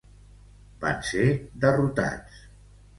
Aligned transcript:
Van 0.87 1.05
ser 1.11 1.27
derrotats. 1.67 2.45